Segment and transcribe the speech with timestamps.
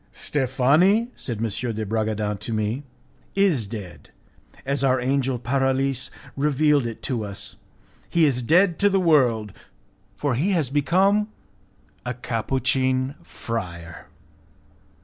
[0.11, 1.45] "Steffani," said M.
[1.75, 2.81] de Bragadin to me,
[3.35, 4.09] "is dead,
[4.65, 7.57] as our angel Paralis revealed it to us;
[8.09, 9.53] he is dead to the world,
[10.15, 11.27] for he has become
[12.03, 14.07] a Capuchin friar.